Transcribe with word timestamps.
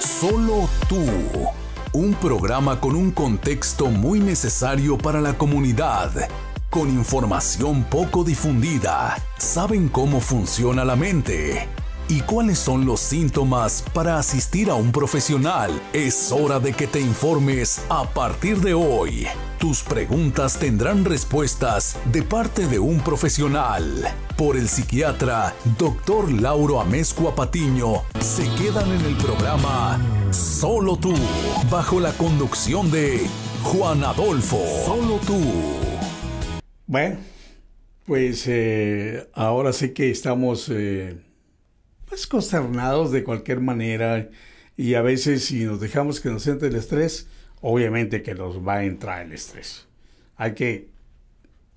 Solo 0.00 0.68
tú. 0.88 1.04
Un 1.92 2.14
programa 2.14 2.80
con 2.80 2.94
un 2.94 3.10
contexto 3.10 3.86
muy 3.86 4.20
necesario 4.20 4.96
para 4.96 5.20
la 5.20 5.36
comunidad. 5.36 6.12
Con 6.70 6.88
información 6.88 7.84
poco 7.84 8.22
difundida. 8.22 9.16
Saben 9.38 9.88
cómo 9.88 10.20
funciona 10.20 10.84
la 10.84 10.94
mente. 10.94 11.68
¿Y 12.10 12.22
cuáles 12.22 12.58
son 12.58 12.86
los 12.86 13.00
síntomas 13.00 13.84
para 13.92 14.16
asistir 14.16 14.70
a 14.70 14.74
un 14.74 14.92
profesional? 14.92 15.70
Es 15.92 16.32
hora 16.32 16.58
de 16.58 16.72
que 16.72 16.86
te 16.86 17.00
informes 17.00 17.82
a 17.90 18.08
partir 18.08 18.62
de 18.62 18.72
hoy. 18.72 19.26
Tus 19.58 19.82
preguntas 19.82 20.58
tendrán 20.58 21.04
respuestas 21.04 21.98
de 22.10 22.22
parte 22.22 22.66
de 22.66 22.78
un 22.78 23.00
profesional. 23.00 24.08
Por 24.38 24.56
el 24.56 24.70
psiquiatra 24.70 25.54
Dr. 25.78 26.32
Lauro 26.32 26.80
Amezcua 26.80 27.34
Patiño, 27.34 28.04
se 28.20 28.44
quedan 28.54 28.90
en 28.90 29.04
el 29.04 29.16
programa 29.16 30.00
Solo 30.30 30.96
tú, 30.96 31.12
bajo 31.70 32.00
la 32.00 32.12
conducción 32.12 32.90
de 32.90 33.26
Juan 33.64 34.02
Adolfo. 34.02 34.58
Solo 34.86 35.18
tú. 35.26 35.42
Bueno, 36.86 37.18
pues 38.06 38.44
eh, 38.46 39.28
ahora 39.34 39.74
sí 39.74 39.90
que 39.90 40.10
estamos 40.10 40.70
eh, 40.70 41.27
pues 42.08 42.26
consternados 42.26 43.12
de 43.12 43.24
cualquier 43.24 43.60
manera 43.60 44.28
y 44.76 44.94
a 44.94 45.02
veces 45.02 45.44
si 45.44 45.64
nos 45.64 45.80
dejamos 45.80 46.20
que 46.20 46.30
nos 46.30 46.46
entre 46.46 46.68
el 46.68 46.76
estrés, 46.76 47.26
obviamente 47.60 48.22
que 48.22 48.34
nos 48.34 48.66
va 48.66 48.76
a 48.76 48.84
entrar 48.84 49.26
el 49.26 49.32
estrés. 49.32 49.86
Hay 50.36 50.54
que 50.54 50.88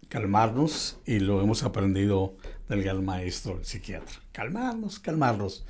calmarnos 0.08 0.98
y 1.06 1.20
lo 1.20 1.42
hemos 1.42 1.64
aprendido 1.64 2.36
del 2.70 2.84
gran 2.84 3.04
maestro, 3.04 3.58
el 3.58 3.66
psiquiatra. 3.66 4.20
Calmarnos, 4.32 5.00
calmarnos. 5.00 5.66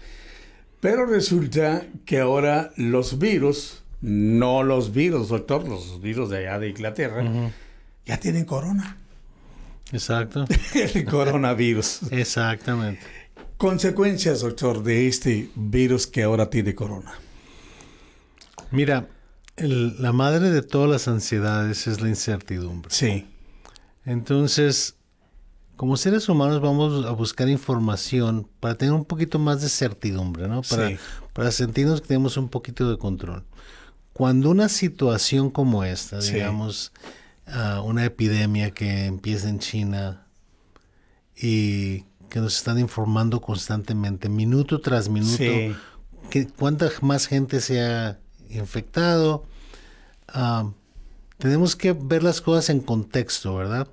Pero 0.81 1.05
resulta 1.05 1.85
que 2.05 2.19
ahora 2.19 2.71
los 2.75 3.19
virus, 3.19 3.83
no 4.01 4.63
los 4.63 4.91
virus, 4.91 5.29
doctor, 5.29 5.67
los 5.67 6.01
virus 6.01 6.29
de 6.31 6.39
allá 6.39 6.59
de 6.59 6.69
Inglaterra, 6.69 7.23
ya 8.05 8.17
tienen 8.17 8.45
corona. 8.45 8.97
Exacto. 9.93 10.45
el 10.73 11.05
coronavirus. 11.05 12.11
Exactamente. 12.11 13.20
Consecuencias, 13.65 14.41
doctor, 14.41 14.81
de 14.81 15.07
este 15.07 15.51
virus 15.53 16.07
que 16.07 16.23
ahora 16.23 16.49
tiene 16.49 16.73
corona. 16.73 17.13
Mira, 18.71 19.07
el- 19.55 20.01
la 20.01 20.11
madre 20.11 20.49
de 20.49 20.63
todas 20.63 20.89
las 20.89 21.07
ansiedades 21.07 21.85
es 21.85 22.01
la 22.01 22.09
incertidumbre. 22.09 22.89
Sí. 22.91 23.27
Entonces, 24.03 24.95
como 25.75 25.95
seres 25.95 26.27
humanos 26.27 26.59
vamos 26.59 27.05
a 27.05 27.11
buscar 27.11 27.49
información 27.49 28.47
para 28.59 28.73
tener 28.73 28.95
un 28.95 29.05
poquito 29.05 29.37
más 29.37 29.61
de 29.61 29.69
certidumbre, 29.69 30.47
¿no? 30.47 30.63
Para, 30.63 30.89
Sí. 30.89 30.97
para 31.31 31.51
sentirnos 31.51 32.01
que 32.01 32.07
tenemos 32.07 32.37
un 32.37 32.49
poquito 32.49 32.89
de 32.89 32.97
control. 32.97 33.43
Cuando 34.13 34.49
una 34.49 34.69
situación 34.69 35.51
como 35.51 35.83
esta, 35.83 36.19
Sí. 36.23 36.33
digamos, 36.33 36.93
ah, 37.45 37.83
una 37.85 38.05
epidemia 38.05 38.71
que 38.71 39.05
empieza 39.05 39.49
en 39.49 39.59
China 39.59 40.25
y 41.39 42.05
que 42.31 42.39
nos 42.39 42.55
están 42.57 42.79
informando 42.79 43.41
constantemente, 43.41 44.29
minuto 44.29 44.79
tras 44.79 45.09
minuto, 45.09 45.35
Sí. 45.37 45.75
que 46.29 46.47
cuánta 46.47 46.89
más 47.01 47.27
gente 47.27 47.59
se 47.59 47.81
ha 47.81 48.19
infectado. 48.49 49.45
Ah, 50.29 50.71
tenemos 51.37 51.75
que 51.75 51.91
ver 51.91 52.23
las 52.23 52.39
cosas 52.39 52.69
en 52.69 52.79
contexto, 52.79 53.53
¿verdad? 53.55 53.87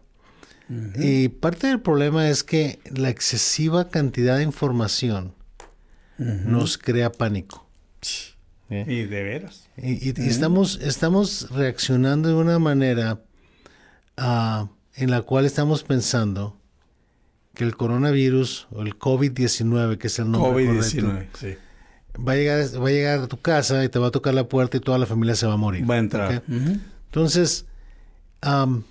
Y 0.97 1.29
parte 1.29 1.67
del 1.67 1.81
problema 1.81 2.29
es 2.29 2.45
que 2.45 2.79
la 2.95 3.09
excesiva 3.09 3.89
cantidad 3.89 4.37
de 4.37 4.43
información 4.45 5.35
nos 6.19 6.77
crea 6.79 7.11
pánico. 7.11 7.67
¿eh? 8.71 8.85
Y 8.87 9.05
de 9.05 9.23
veras. 9.23 9.69
Y, 9.79 10.11
y- 10.11 10.15
y 10.17 10.29
estamos, 10.29 10.79
estamos 10.83 11.49
reaccionando 11.51 12.29
de 12.29 12.35
una 12.35 12.59
manera 12.59 13.21
ah, 14.19 14.69
en 14.95 15.11
la 15.11 15.23
cual 15.23 15.47
estamos 15.47 15.83
pensando 15.85 16.58
que 17.59 17.65
el 17.65 17.77
coronavirus 17.77 18.69
o 18.71 18.83
el 18.83 18.97
COVID-19, 18.97 19.99
que 19.99 20.07
es 20.07 20.19
el 20.21 20.31
nombre 20.31 20.65
correcto, 20.65 21.07
COVID-19. 21.09 21.27
Sí. 21.39 21.55
va 22.27 22.33
a 22.33 22.37
llegar, 22.37 22.65
va 22.83 22.89
a 22.89 22.93
llegar 22.93 23.19
a 23.19 23.27
tu 23.27 23.41
casa 23.41 23.85
y 23.85 23.89
te 23.89 23.99
va 23.99 24.07
a 24.07 24.11
tocar 24.13 24.33
la 24.33 24.49
puerta 24.49 24.77
y 24.77 24.81
toda 24.81 24.97
la 24.97 25.07
familia 25.07 25.35
se 25.35 25.47
va 25.47 25.55
a 25.55 25.57
morir. 25.57 25.89
Va 25.91 25.97
a 25.97 25.99
entrar. 25.99 26.43
Entonces, 27.07 27.67
am, 28.43 28.85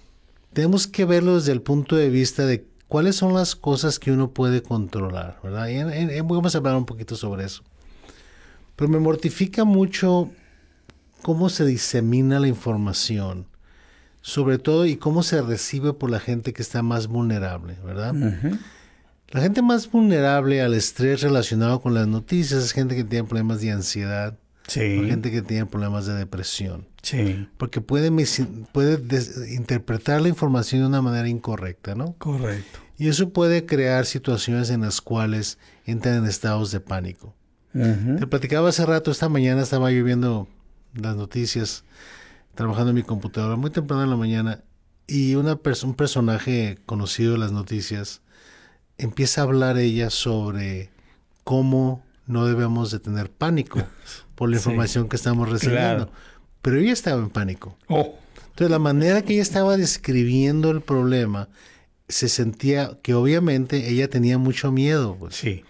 tenemos 0.52 0.86
que 0.88 1.06
verlo 1.06 1.36
desde 1.36 1.54
el 1.54 1.62
punto 1.62 1.96
de 1.96 2.10
vista 2.10 2.46
de 2.46 2.66
cuáles 2.90 3.16
son 3.16 3.34
las 3.34 3.56
cosas 3.56 4.00
que 4.00 4.12
uno 4.12 4.32
puede 4.32 4.62
controlar, 4.62 5.40
¿verdad? 5.44 5.68
Y 5.70 5.76
en- 5.76 6.10
en- 6.10 6.28
vamos 6.28 6.54
a 6.54 6.58
hablar 6.58 6.76
un 6.76 6.86
poquito 6.86 7.16
sobre 7.16 7.46
eso. 7.46 7.64
Pero 8.76 8.90
me 8.90 9.00
mortifica 9.00 9.64
mucho 9.64 10.30
cómo 11.22 11.50
se 11.50 11.66
disemina 11.66 12.40
la 12.40 12.48
información, 12.48 13.46
sobre 14.28 14.58
todo 14.58 14.86
y 14.86 14.98
cómo 14.98 15.24
se 15.24 15.42
recibe 15.42 15.94
por 15.94 16.12
la 16.12 16.20
gente 16.20 16.52
que 16.52 16.62
está 16.62 16.82
más 16.84 17.08
vulnerable, 17.08 17.78
¿verdad? 17.86 18.14
La 19.30 19.40
gente 19.42 19.62
más 19.62 19.90
vulnerable 19.90 20.62
al 20.62 20.74
estrés 20.74 21.22
relacionado 21.22 21.80
con 21.80 21.94
las 21.94 22.08
noticias 22.08 22.62
es 22.62 22.74
gente 22.74 22.98
que 22.98 23.06
tiene 23.06 23.26
problemas 23.26 23.62
de 23.62 23.72
ansiedad, 23.72 24.38
Sí. 24.68 24.82
gente 25.08 25.32
que 25.32 25.42
tiene 25.42 25.66
problemas 25.66 26.08
de 26.08 26.14
depresión 26.16 26.90
Sí. 27.02 27.48
porque 27.58 27.80
puede, 27.80 28.08
interpretar 29.50 30.22
la 30.22 30.28
información 30.28 30.82
de 30.82 30.88
una 30.88 31.02
manera 31.02 31.30
incorrecta, 31.30 31.96
¿no? 31.96 32.14
Correcto. 32.18 32.80
Y 32.98 33.08
eso 33.08 33.30
puede 33.30 33.66
crear 33.66 34.06
situaciones 34.06 34.70
en 34.72 34.82
las 34.82 35.00
cuales 35.00 35.58
entran 35.86 36.16
en 36.16 36.26
estados 36.26 36.72
de 36.72 36.82
pánico. 36.82 37.34
Te 37.72 38.28
platicaba 38.28 38.68
hace 38.68 38.86
rato, 38.86 39.10
esta 39.10 39.30
mañana 39.30 39.62
estaba 39.62 39.90
yo 39.90 40.04
viendo 40.04 40.50
las 40.96 41.16
noticias, 41.16 41.86
trabajando 42.58 42.90
en 42.90 42.96
mi 42.96 43.04
computadora 43.04 43.56
muy 43.56 43.70
temprano 43.70 44.04
en 44.04 44.10
la 44.10 44.18
mañana, 44.18 44.64
y 45.08 45.36
una 45.36 45.58
un 45.84 45.94
personaje 45.94 46.80
conocido 46.86 47.32
de 47.34 47.38
las 47.38 47.54
noticias 47.54 48.22
empieza 48.98 49.40
a 49.42 49.44
hablar 49.46 49.78
ella 49.78 50.10
sobre 50.10 50.90
cómo 51.46 52.04
no 52.26 52.46
debemos 52.46 52.92
de 52.92 53.00
tener 53.00 53.32
pánico 53.32 53.80
por 54.36 54.50
la 54.50 54.58
Sí. 54.58 54.64
información 54.70 55.08
que 55.08 55.16
estamos 55.16 55.48
recibiendo. 55.50 56.08
Claro. 56.08 56.12
Pero 56.62 56.80
ella 56.80 56.92
estaba 56.92 57.22
en 57.22 57.30
pánico. 57.30 57.78
Oh. 57.88 58.16
Entonces, 58.50 58.72
la 58.72 58.80
manera 58.80 59.22
que 59.22 59.34
ella 59.34 59.44
estaba 59.44 59.78
describiendo 59.78 60.72
el 60.72 60.82
problema, 60.82 61.48
se 62.10 62.28
sentía 62.28 62.98
que 63.04 63.14
obviamente 63.14 63.90
ella 63.90 64.10
tenía 64.10 64.38
mucho 64.40 64.72
miedo. 64.72 65.16
pues. 65.18 65.36
Sí. 65.36 65.64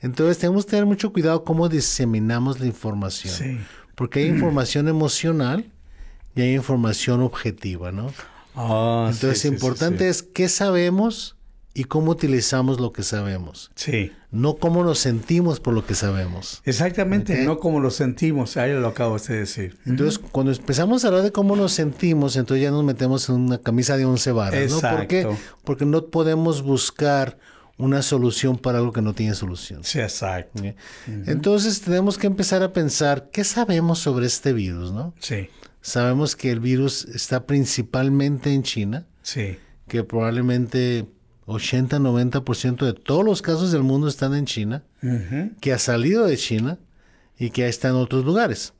Entonces, 0.00 0.38
tenemos 0.38 0.64
que 0.64 0.72
tener 0.72 0.86
mucho 0.86 1.12
cuidado 1.12 1.44
cómo 1.44 1.68
diseminamos 1.68 2.58
la 2.60 2.66
información. 2.66 3.32
Sí. 3.32 3.58
Porque 3.94 4.20
hay 4.20 4.26
información 4.26 4.88
emocional 4.88 5.70
y 6.34 6.42
hay 6.42 6.54
información 6.54 7.20
objetiva, 7.22 7.92
¿no? 7.92 8.12
Ah, 8.54 9.08
Entonces, 9.12 9.40
sí, 9.40 9.48
importante 9.48 10.04
sí, 10.04 10.10
es 10.10 10.22
qué 10.22 10.48
sabemos 10.48 11.36
y 11.74 11.84
cómo 11.84 12.10
utilizamos 12.10 12.80
lo 12.80 12.92
que 12.92 13.02
sabemos. 13.02 13.70
sí. 13.74 14.12
No 14.34 14.56
cómo 14.56 14.82
nos 14.82 14.98
sentimos 14.98 15.60
por 15.60 15.74
lo 15.74 15.84
que 15.84 15.94
sabemos. 15.94 16.62
Exactamente, 16.64 17.44
no 17.44 17.58
como 17.58 17.80
lo 17.80 17.90
sentimos, 17.90 18.56
ahí 18.56 18.72
lo 18.72 18.88
acabo 18.88 19.18
de 19.18 19.36
decir. 19.40 19.76
Entonces, 19.84 20.18
cuando 20.18 20.52
empezamos 20.52 21.04
a 21.04 21.08
hablar 21.08 21.22
de 21.22 21.32
cómo 21.32 21.54
nos 21.54 21.72
sentimos, 21.72 22.36
entonces 22.36 22.62
ya 22.64 22.70
nos 22.70 22.82
metemos 22.82 23.28
en 23.28 23.34
una 23.34 23.58
camisa 23.58 23.98
de 23.98 24.06
once 24.06 24.32
varas, 24.32 24.70
¿no? 24.70 24.80
¿Por 24.80 25.06
qué? 25.06 25.20
Exacto. 25.20 25.42
Porque 25.64 25.84
no 25.84 26.06
podemos 26.06 26.62
buscar 26.62 27.36
una 27.76 28.00
solución 28.00 28.56
para 28.56 28.78
algo 28.78 28.90
que 28.92 29.02
no 29.02 29.12
tiene 29.12 29.34
solución. 29.34 29.84
Sí, 29.84 30.00
exacto. 30.00 30.62
Entonces, 31.26 31.82
tenemos 31.82 32.16
que 32.16 32.26
empezar 32.26 32.62
a 32.62 32.72
pensar, 32.72 33.28
¿qué 33.30 33.44
sabemos 33.44 33.98
sobre 33.98 34.24
este 34.24 34.54
virus, 34.54 34.92
no? 34.92 35.12
Sí, 35.18 35.50
Sabemos 35.82 36.36
que 36.36 36.50
el 36.50 36.60
virus 36.60 37.04
está 37.06 37.44
principalmente 37.44 38.54
en 38.54 38.62
China, 38.62 39.06
sí, 39.22 39.58
que 39.88 40.04
probablemente 40.04 41.06
80-90% 41.46 42.86
de 42.86 42.92
todos 42.94 43.24
los 43.24 43.42
casos 43.42 43.72
del 43.72 43.82
mundo 43.82 44.08
están 44.08 44.34
en 44.34 44.46
China, 44.46 44.84
que 45.60 45.72
ha 45.72 45.78
salido 45.78 46.24
de 46.24 46.36
China 46.36 46.78
y 47.38 47.50
que 47.50 47.68
está 47.68 47.88
en 47.88 47.96
otros 47.96 48.24
lugares. 48.24 48.72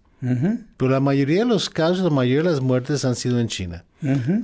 Pero 0.76 0.92
la 0.92 1.00
mayoría 1.00 1.40
de 1.40 1.46
los 1.46 1.68
casos, 1.68 1.98
la 2.04 2.10
mayoría 2.10 2.44
de 2.44 2.50
las 2.50 2.60
muertes 2.60 3.04
han 3.04 3.16
sido 3.16 3.40
en 3.40 3.48
China. 3.48 3.84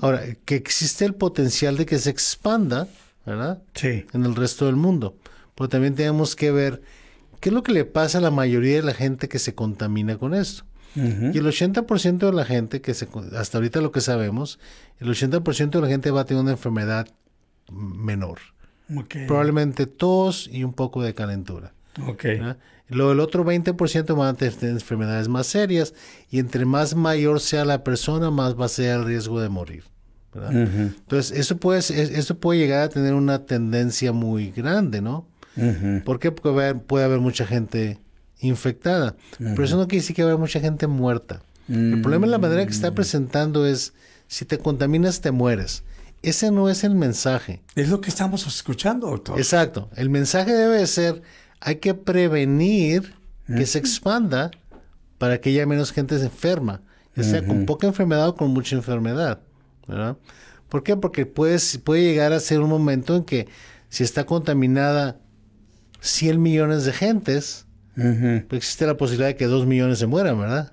Ahora, 0.01 0.23
que 0.45 0.57
existe 0.57 1.05
el 1.05 1.15
potencial 1.15 1.77
de 1.77 1.87
que 1.87 1.99
se 1.99 2.11
expanda, 2.11 2.89
¿verdad? 3.25 3.63
Sí, 3.75 4.05
En 4.13 4.25
el 4.25 4.35
resto 4.35 4.67
del 4.67 4.75
mundo. 4.75 5.17
Pero 5.55 5.69
también 5.69 5.95
tenemos 5.95 6.35
que 6.35 6.51
ver 6.51 6.83
qué 7.41 7.51
es 7.51 7.53
lo 7.53 7.63
que 7.63 7.73
le 7.73 7.85
pasa 7.85 8.19
a 8.19 8.21
la 8.21 8.33
mayoría 8.33 8.77
de 8.77 8.83
la 8.83 8.95
gente 8.95 9.29
que 9.29 9.39
se 9.39 9.55
contamina 9.55 10.19
con 10.19 10.35
esto. 10.35 10.65
Y 10.95 11.39
el 11.39 11.47
80% 11.47 12.19
de 12.27 12.33
la 12.33 12.45
gente 12.45 12.81
que 12.81 12.95
se, 12.95 13.07
hasta 13.37 13.59
ahorita 13.59 13.81
lo 13.81 13.93
que 13.93 14.01
sabemos, 14.01 14.59
el 14.99 15.09
80% 15.09 15.71
de 15.71 15.81
la 15.81 15.89
gente 15.89 16.11
va 16.11 16.23
a 16.23 16.25
tener 16.25 16.43
una 16.43 16.53
enfermedad 16.53 17.07
menor. 17.71 18.39
Probablemente 19.27 19.87
tos 19.87 20.49
y 20.51 20.65
un 20.65 20.73
poco 20.73 21.03
de 21.03 21.15
calentura. 21.15 21.73
ok, 22.07 22.23
¿verdad? 22.25 22.57
Luego 22.91 23.13
el 23.13 23.21
otro 23.21 23.45
20% 23.45 24.17
van 24.17 24.29
a 24.29 24.35
tener 24.35 24.55
enfermedades 24.65 25.29
más 25.29 25.47
serias 25.47 25.93
y 26.31 26.39
entre 26.39 26.65
más 26.65 26.95
mayor 26.95 27.41
sea 27.41 27.67
la 27.67 27.85
persona, 27.85 28.31
más 28.31 28.59
va 28.59 28.65
a 28.65 28.69
ser 28.69 28.97
el 29.01 29.05
riesgo 29.05 29.41
de 29.43 29.51
morir. 29.51 29.85
Entonces, 30.51 31.37
eso 31.39 31.57
puede, 31.59 31.81
es- 31.81 31.91
eso 31.91 32.39
puede 32.39 32.61
llegar 32.61 32.83
a 32.85 32.89
tener 32.89 33.13
una 33.15 33.45
tendencia 33.45 34.13
muy 34.13 34.51
grande, 34.53 35.03
¿no? 35.03 35.27
¿Por 36.05 36.19
qué? 36.19 36.31
Porque 36.33 36.49
haber- 36.49 36.81
puede 36.83 37.05
haber 37.05 37.19
mucha 37.21 37.45
gente 37.47 37.99
infectada. 38.41 39.17
Pero 39.39 39.65
eso 39.65 39.77
no 39.77 39.89
quiere 39.89 40.03
decir 40.03 40.17
que 40.17 40.23
haya 40.23 40.37
mucha 40.37 40.61
gente 40.61 40.87
muerta. 40.87 41.43
El 41.69 42.01
problema 42.01 42.25
en 42.25 42.31
la 42.31 42.39
manera 42.39 42.65
que 42.65 42.73
está 42.73 42.95
presentando 42.95 43.67
es, 43.67 43.93
si 44.27 44.45
te 44.45 44.59
contaminas 44.59 45.21
te 45.21 45.31
mueres. 45.31 45.85
Ese 46.23 46.51
no 46.51 46.69
es 46.69 46.83
el 46.83 46.95
mensaje. 46.95 47.63
Es 47.75 47.91
lo 47.91 48.01
que 48.01 48.09
estamos 48.09 48.47
escuchando, 48.47 49.09
doctor. 49.09 49.39
Exacto. 49.39 49.89
El 49.95 50.11
mensaje 50.11 50.53
debe 50.53 50.87
ser, 50.87 51.23
hay 51.61 51.77
que 51.77 51.95
prevenir 51.95 53.15
que 53.47 53.67
se 53.67 53.79
expanda 53.79 54.51
para 55.19 55.41
que 55.41 55.51
haya 55.51 55.67
menos 55.67 55.93
gente 55.93 56.17
enferma, 56.17 56.83
ya 57.15 57.23
sea 57.25 57.47
con 57.47 57.67
poca 57.67 57.87
enfermedad 57.87 58.29
o 58.29 58.35
con 58.35 58.51
mucha 58.51 58.77
enfermedad. 58.77 59.41
¿verdad? 59.89 60.17
¿Por 60.69 60.83
qué? 60.85 60.97
Porque 60.97 61.27
puedes, 61.27 61.79
puede 61.79 62.03
llegar 62.03 62.33
a 62.33 62.41
ser 62.41 62.61
un 62.61 62.69
momento 62.69 63.17
en 63.17 63.25
que 63.25 63.49
si 63.89 64.05
está 64.05 64.27
contaminada 64.27 65.19
100 66.01 66.41
millones 66.41 66.85
de 66.85 66.93
gentes, 66.93 67.67
existe 68.51 68.87
la 68.87 68.97
posibilidad 68.97 69.29
de 69.29 69.37
que 69.37 69.47
2 69.47 69.67
millones 69.67 69.99
se 69.99 70.07
mueran, 70.07 70.39
¿verdad? 70.39 70.73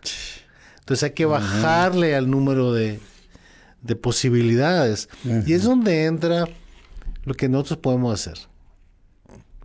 Entonces 0.79 1.03
hay 1.03 1.11
que 1.11 1.25
bajarle 1.25 2.15
al 2.15 2.29
número 2.29 2.71
de, 2.71 2.99
de 3.81 3.95
posibilidades. 3.95 5.09
Y 5.45 5.53
es 5.53 5.63
donde 5.63 6.05
entra 6.05 6.47
lo 7.23 7.33
que 7.33 7.49
nosotros 7.49 7.79
podemos 7.79 8.13
hacer. 8.13 8.37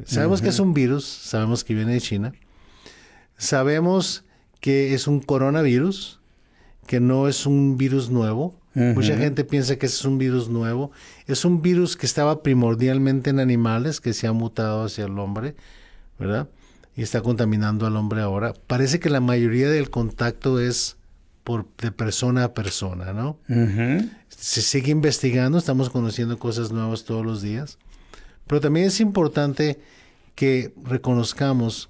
Sabemos 0.06 0.40
que 0.40 0.48
es 0.48 0.58
un 0.58 0.72
virus, 0.72 1.04
sabemos 1.04 1.62
que 1.62 1.74
viene 1.74 1.92
de 1.92 2.00
China, 2.00 2.32
sabemos 3.36 4.24
que 4.60 4.94
es 4.94 5.06
un 5.06 5.20
coronavirus, 5.20 6.20
que 6.86 7.00
no 7.00 7.28
es 7.28 7.44
un 7.46 7.76
virus 7.76 8.08
nuevo. 8.10 8.58
Mucha 8.74 9.16
gente 9.16 9.44
piensa 9.44 9.76
que 9.76 9.86
es 9.86 10.04
un 10.04 10.16
virus 10.16 10.48
nuevo. 10.48 10.90
Es 11.26 11.44
un 11.44 11.60
virus 11.60 11.96
que 11.96 12.06
estaba 12.06 12.42
primordialmente 12.42 13.30
en 13.30 13.40
animales, 13.40 14.00
que 14.00 14.14
se 14.14 14.26
ha 14.26 14.32
mutado 14.32 14.84
hacia 14.84 15.04
el 15.04 15.18
hombre, 15.18 15.54
¿verdad? 16.18 16.48
Y 16.96 17.02
está 17.02 17.22
contaminando 17.22 17.86
al 17.86 17.96
hombre 17.96 18.20
ahora. 18.20 18.52
Parece 18.66 19.00
que 19.00 19.10
la 19.10 19.20
mayoría 19.20 19.70
del 19.70 19.90
contacto 19.90 20.60
es 20.60 20.96
por, 21.44 21.66
de 21.78 21.92
persona 21.92 22.44
a 22.44 22.54
persona, 22.54 23.12
¿no? 23.12 23.38
Se 24.28 24.60
sigue 24.60 24.90
investigando, 24.90 25.58
estamos 25.58 25.88
conociendo 25.90 26.38
cosas 26.38 26.72
nuevas 26.72 27.04
todos 27.04 27.24
los 27.24 27.42
días. 27.42 27.78
Pero 28.46 28.60
también 28.60 28.86
es 28.86 29.00
importante 29.00 29.80
que 30.34 30.74
reconozcamos 30.84 31.88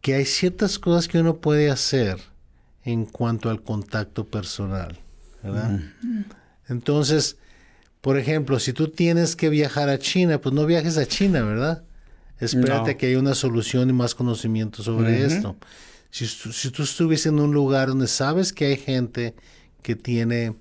que 0.00 0.14
hay 0.14 0.24
ciertas 0.24 0.78
cosas 0.78 1.08
que 1.08 1.18
uno 1.18 1.36
puede 1.36 1.70
hacer 1.70 2.18
en 2.84 3.04
cuanto 3.04 3.50
al 3.50 3.62
contacto 3.62 4.26
personal, 4.26 4.98
¿verdad? 5.42 5.80
Entonces, 6.68 7.36
por 8.00 8.18
ejemplo, 8.18 8.58
si 8.58 8.72
tú 8.72 8.88
tienes 8.88 9.36
que 9.36 9.50
viajar 9.50 9.88
a 9.90 9.98
China, 9.98 10.40
pues 10.40 10.54
no 10.54 10.64
viajes 10.64 10.96
a 10.96 11.06
China, 11.06 11.42
¿verdad? 11.42 11.82
Espérate 12.40 12.92
No. 12.92 12.98
que 12.98 13.06
haya 13.06 13.18
una 13.18 13.34
solución 13.34 13.90
y 13.90 13.92
más 13.92 14.14
conocimiento 14.14 14.82
sobre 14.82 15.24
esto. 15.24 15.56
Si, 16.10 16.26
tú- 16.26 16.52
si 16.52 16.70
tú 16.70 16.82
estuvieses 16.82 17.26
en 17.26 17.38
un 17.38 17.52
lugar 17.52 17.88
donde 17.88 18.08
sabes 18.08 18.52
que 18.52 18.66
hay 18.66 18.76
gente 18.76 19.34
que 19.82 19.94
tiene, 19.94 20.54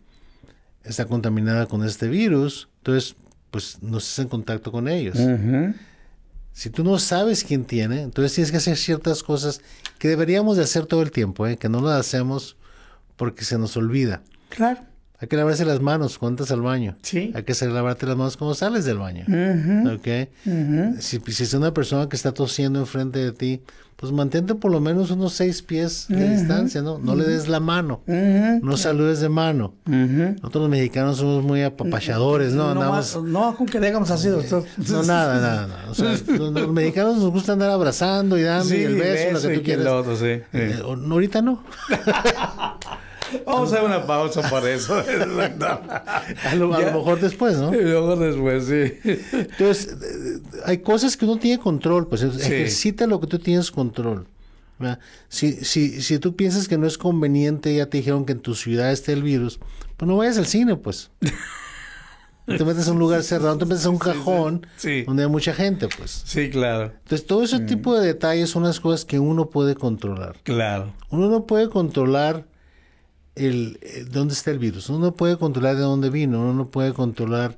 está 0.83 1.05
contaminada 1.05 1.65
con 1.65 1.83
este 1.85 2.07
virus, 2.07 2.69
entonces, 2.79 3.15
pues 3.51 3.77
no 3.81 3.97
estés 3.97 4.19
en 4.19 4.27
contacto 4.27 4.71
con 4.71 4.87
ellos. 4.87 5.17
Si 6.53 6.69
tú 6.69 6.83
no 6.83 6.99
sabes 6.99 7.43
quién 7.45 7.63
tiene, 7.65 8.01
entonces 8.01 8.33
tienes 8.33 8.51
que 8.51 8.57
hacer 8.57 8.75
ciertas 8.75 9.23
cosas 9.23 9.61
que 9.97 10.09
deberíamos 10.09 10.57
de 10.57 10.63
hacer 10.63 10.85
todo 10.85 11.01
el 11.01 11.11
tiempo, 11.11 11.47
¿eh? 11.47 11.57
que 11.57 11.69
no 11.69 11.81
las 11.81 11.99
hacemos 11.99 12.57
porque 13.15 13.45
se 13.45 13.57
nos 13.57 13.77
olvida. 13.77 14.21
Claro. 14.49 14.81
Hay 15.21 15.27
que 15.27 15.35
lavarse 15.35 15.65
las 15.65 15.81
manos 15.81 16.17
cuando 16.17 16.33
entras 16.43 16.51
al 16.51 16.61
baño. 16.61 16.95
Sí. 17.01 17.31
Hay 17.35 17.43
que 17.43 17.51
hacer 17.51 17.71
lavarte 17.71 18.05
las 18.05 18.15
manos 18.15 18.37
cuando 18.37 18.55
sales 18.55 18.85
del 18.85 18.97
baño. 18.99 19.25
¿Ok? 19.93 20.29
si, 20.99 21.19
si 21.19 21.43
es 21.43 21.53
una 21.53 21.73
persona 21.73 22.07
que 22.07 22.15
está 22.15 22.33
tosiendo 22.33 22.79
enfrente 22.79 23.19
de 23.19 23.31
ti, 23.33 23.61
pues 23.97 24.13
mantente 24.13 24.55
por 24.55 24.71
lo 24.71 24.79
menos 24.79 25.11
unos 25.11 25.33
seis 25.33 25.61
pies 25.61 26.05
de 26.07 26.29
distancia, 26.37 26.81
¿no? 26.81 26.99
No 26.99 27.15
le 27.17 27.25
des 27.25 27.49
la 27.49 27.59
mano. 27.59 27.99
No 28.07 28.77
saludes 28.77 29.19
de 29.19 29.27
mano. 29.27 29.73
Nosotros 29.85 30.61
los 30.61 30.69
mexicanos 30.69 31.17
somos 31.17 31.43
muy 31.43 31.63
apapachadores, 31.63 32.53
¿no? 32.53 32.73
No, 32.73 32.81
Andamos... 32.81 33.15
más- 33.17 33.23
no, 33.25 33.55
con 33.57 33.65
que 33.67 33.81
digamos 33.81 34.09
así, 34.11 34.29
doctor. 34.29 34.63
No, 34.89 35.03
nada, 35.03 35.41
nada, 35.41 35.67
nada. 35.67 35.91
O 35.91 35.95
sea, 35.95 36.11
los, 36.27 36.51
los 36.53 36.71
mexicanos 36.71 37.17
nos 37.17 37.29
gusta 37.31 37.51
andar 37.51 37.71
abrazando 37.71 38.37
y 38.37 38.43
dando 38.43 38.73
y 38.73 38.83
el 38.83 38.95
beso, 38.95 39.33
lo 39.33 39.41
que 39.41 39.53
y 39.53 39.57
tú 39.57 39.63
quieras. 39.65 39.87
otro, 39.87 40.15
sí. 40.15 40.39
Eh, 40.53 40.79
ahorita 40.81 41.41
no. 41.41 41.61
Vamos 43.45 43.71
a 43.71 43.75
hacer 43.75 43.85
una 43.87 44.05
pausa 44.05 44.41
para 44.49 44.71
eso. 44.71 44.95
A 46.45 46.55
lo, 46.55 46.73
a 46.73 46.79
lo 46.81 46.91
mejor 46.93 47.19
después, 47.19 47.57
¿no? 47.57 47.73
Y 47.73 47.81
luego 47.81 48.15
después, 48.15 48.65
sí. 48.65 48.93
Entonces, 49.31 49.97
eh, 50.01 50.39
hay 50.65 50.79
cosas 50.79 51.15
que 51.17 51.25
uno 51.25 51.37
tiene 51.37 51.59
control, 51.61 52.07
pues 52.07 52.21
ejercita 52.23 53.07
lo 53.07 53.19
que 53.19 53.27
tú 53.27 53.39
tienes 53.39 53.71
control. 53.71 54.27
Si, 55.27 55.53
si, 55.65 56.01
si 56.01 56.19
tú 56.19 56.35
piensas 56.35 56.67
que 56.67 56.77
no 56.77 56.87
es 56.87 56.97
conveniente, 56.97 57.75
ya 57.75 57.87
te 57.87 57.97
dijeron 57.97 58.25
que 58.25 58.31
en 58.31 58.39
tu 58.39 58.55
ciudad 58.55 58.91
está 58.91 59.11
el 59.11 59.23
virus, 59.23 59.59
pues 59.97 60.07
no 60.07 60.15
vayas 60.17 60.37
al 60.37 60.45
cine, 60.45 60.75
pues. 60.77 61.11
No 62.47 62.57
te 62.57 62.65
metes 62.65 62.87
a 62.87 62.93
un 62.93 62.99
lugar 62.99 63.21
cerrado, 63.21 63.53
no 63.53 63.59
te 63.59 63.65
metes 63.65 63.85
a 63.85 63.89
un 63.91 63.99
cajón 63.99 64.65
Sí. 64.77 65.03
donde 65.03 65.23
hay 65.23 65.29
mucha 65.29 65.53
gente, 65.53 65.87
pues. 65.95 66.23
Sí, 66.25 66.49
claro. 66.49 66.93
Entonces, 67.03 67.27
todo 67.27 67.43
ese 67.43 67.59
tipo 67.59 67.95
de 67.99 68.07
detalles 68.07 68.49
son 68.49 68.63
las 68.63 68.79
cosas 68.79 69.05
que 69.05 69.19
uno 69.19 69.49
puede 69.49 69.75
controlar. 69.75 70.37
Claro. 70.43 70.93
Uno 71.11 71.29
no 71.29 71.45
puede 71.45 71.69
controlar 71.69 72.45
el, 73.47 73.79
el- 73.81 74.09
dónde 74.11 74.33
está 74.33 74.51
el 74.51 74.59
virus, 74.59 74.89
uno 74.89 74.99
no 74.99 75.13
puede 75.15 75.37
controlar 75.37 75.75
de 75.75 75.81
dónde 75.81 76.09
vino, 76.09 76.39
uno 76.41 76.53
no 76.53 76.65
puede 76.69 76.93
controlar 76.93 77.57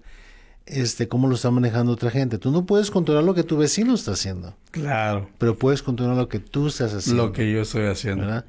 este 0.67 1.07
cómo 1.07 1.27
lo 1.27 1.35
está 1.35 1.49
manejando 1.51 1.91
otra 1.91 2.11
gente. 2.11 2.37
Tú 2.37 2.51
no 2.51 2.65
puedes 2.65 2.91
controlar 2.91 3.23
lo 3.23 3.33
que 3.33 3.43
tu 3.43 3.57
vecino 3.57 3.93
está 3.95 4.11
haciendo, 4.11 4.55
Claro. 4.69 5.27
pero 5.39 5.57
puedes 5.57 5.81
controlar 5.81 6.15
lo 6.15 6.29
que 6.29 6.39
tú 6.39 6.67
estás 6.67 6.93
haciendo. 6.93 7.25
Lo 7.25 7.31
que 7.33 7.51
yo 7.51 7.61
estoy 7.63 7.87
haciendo. 7.87 8.25
¿verdad? 8.27 8.45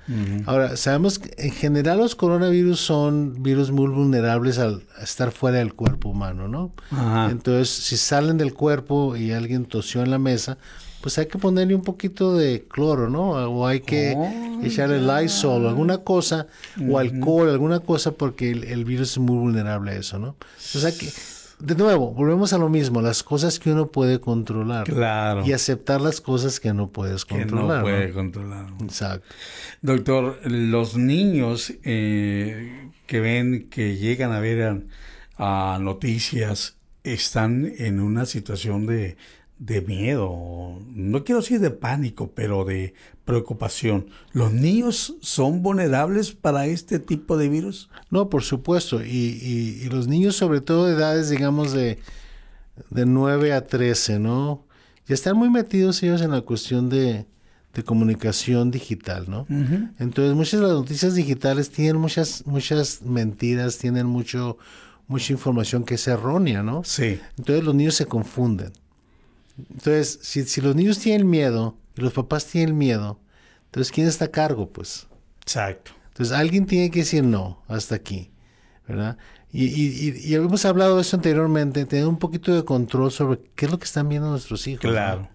Ahora, 0.46 0.76
sabemos 0.76 1.18
que 1.18 1.32
en 1.42 1.50
general 1.52 1.98
los 1.98 2.14
coronavirus 2.14 2.78
son 2.78 3.42
virus 3.42 3.70
muy 3.72 3.88
vulnerables 3.88 4.58
al 4.58 4.84
estar 5.02 5.32
fuera 5.32 5.58
del 5.58 5.72
cuerpo 5.74 6.10
humano, 6.10 6.46
¿no? 6.48 6.72
Ajá. 6.90 7.30
Entonces, 7.30 7.70
si 7.70 7.96
salen 7.96 8.36
del 8.36 8.52
cuerpo 8.52 9.16
y 9.16 9.32
alguien 9.32 9.64
tosió 9.64 10.02
en 10.02 10.10
la 10.10 10.18
mesa, 10.18 10.58
pues 11.02 11.18
hay 11.18 11.26
que 11.26 11.36
ponerle 11.38 11.74
un 11.74 11.82
poquito 11.82 12.36
de 12.36 12.64
cloro, 12.68 13.10
¿no? 13.10 13.30
O 13.32 13.66
hay 13.66 13.80
que 13.80 14.14
Oh, 14.16 14.64
echarle 14.64 15.00
Lysol 15.00 15.66
o 15.66 15.68
alguna 15.68 15.98
cosa, 15.98 16.46
o 16.88 16.98
alcohol, 16.98 17.50
alguna 17.50 17.80
cosa, 17.80 18.12
porque 18.12 18.50
el, 18.52 18.64
el 18.64 18.84
virus 18.84 19.12
es 19.12 19.18
muy 19.18 19.36
vulnerable 19.36 19.90
a 19.90 19.96
eso, 19.96 20.18
¿no? 20.18 20.36
Entonces 20.56 20.84
hay 20.84 20.92
que, 20.92 21.12
de 21.58 21.74
nuevo, 21.74 22.12
volvemos 22.12 22.52
a 22.52 22.58
lo 22.58 22.68
mismo, 22.68 23.02
las 23.02 23.22
cosas 23.22 23.58
que 23.58 23.72
uno 23.72 23.88
puede 23.88 24.20
controlar. 24.20 24.84
Claro. 24.84 25.44
Y 25.44 25.52
aceptar 25.52 26.00
las 26.00 26.20
cosas 26.20 26.60
que 26.60 26.72
no 26.72 26.88
puedes 26.90 27.24
que 27.24 27.36
controlar. 27.36 27.78
no 27.78 27.82
puede 27.82 28.08
¿no? 28.08 28.14
controlar. 28.14 28.66
Exacto. 28.82 29.26
Doctor, 29.80 30.38
los 30.44 30.96
niños 30.96 31.72
eh, 31.82 32.90
que 33.06 33.20
ven, 33.20 33.68
que 33.70 33.96
llegan 33.96 34.32
a 34.32 34.40
ver 34.40 34.80
a, 35.38 35.74
a 35.74 35.78
noticias, 35.78 36.76
están 37.04 37.72
en 37.78 38.00
una 38.00 38.26
situación 38.26 38.86
de, 38.86 39.16
de 39.64 39.80
miedo, 39.80 40.80
no 40.92 41.22
quiero 41.22 41.40
decir 41.40 41.60
de 41.60 41.70
pánico, 41.70 42.32
pero 42.34 42.64
de 42.64 42.94
preocupación. 43.24 44.06
¿Los 44.32 44.52
niños 44.52 45.14
son 45.20 45.62
vulnerables 45.62 46.32
para 46.32 46.66
este 46.66 46.98
tipo 46.98 47.36
de 47.36 47.48
virus? 47.48 47.88
No, 48.10 48.28
por 48.28 48.42
supuesto. 48.42 49.04
Y, 49.04 49.08
y- 49.08 49.82
y 49.84 49.88
los 49.88 50.08
niños, 50.08 50.34
sobre 50.34 50.60
todo 50.60 50.86
de 50.86 50.94
edades, 50.94 51.30
digamos, 51.30 51.72
de, 51.72 51.98
de 52.90 53.06
9 53.06 53.52
a 53.52 53.64
13, 53.64 54.18
¿no? 54.18 54.66
Ya 55.06 55.14
están 55.14 55.36
muy 55.36 55.48
metidos 55.48 56.02
ellos 56.02 56.22
en 56.22 56.32
la 56.32 56.40
cuestión 56.40 56.88
de, 56.88 57.26
de 57.72 57.82
comunicación 57.84 58.72
digital, 58.72 59.26
¿no? 59.28 59.46
Entonces, 60.00 60.34
muchas 60.34 60.60
de 60.60 60.66
las 60.66 60.74
noticias 60.76 61.14
digitales 61.14 61.70
tienen 61.70 61.98
muchas, 61.98 62.44
muchas 62.46 63.02
mentiras, 63.02 63.78
tienen 63.78 64.06
mucho, 64.06 64.58
mucha 65.06 65.32
información 65.32 65.84
que 65.84 65.94
es 65.94 66.08
errónea, 66.08 66.64
¿no? 66.64 66.82
Sí. 66.82 67.20
Entonces, 67.38 67.62
los 67.64 67.76
niños 67.76 67.94
se 67.94 68.06
confunden. 68.06 68.72
Entonces, 69.58 70.18
si, 70.22 70.44
si 70.44 70.60
los 70.60 70.74
niños 70.74 70.98
tienen 70.98 71.28
miedo 71.28 71.76
y 71.96 72.00
los 72.00 72.12
papás 72.12 72.46
tienen 72.46 72.76
miedo, 72.76 73.20
entonces, 73.66 73.92
¿quién 73.92 74.06
está 74.06 74.26
a 74.26 74.30
cargo, 74.30 74.70
pues? 74.70 75.06
Exacto. 75.42 75.92
Entonces 76.08 76.36
alguien 76.36 76.66
tiene 76.66 76.90
que 76.90 77.00
decir 77.00 77.24
no, 77.24 77.62
hasta 77.68 77.94
aquí, 77.94 78.30
¿verdad? 78.86 79.16
Y, 79.50 79.64
y, 79.64 80.10
y, 80.10 80.30
y 80.30 80.34
hemos 80.34 80.64
hablado 80.64 80.96
de 80.96 81.02
eso 81.02 81.16
anteriormente, 81.16 81.84
tener 81.86 82.06
un 82.06 82.18
poquito 82.18 82.54
de 82.54 82.64
control 82.64 83.10
sobre 83.10 83.40
qué 83.54 83.66
es 83.66 83.72
lo 83.72 83.78
que 83.78 83.84
están 83.84 84.08
viendo 84.08 84.28
nuestros 84.28 84.66
hijos. 84.66 84.84
¿no? 84.84 84.90
Claro. 84.90 85.28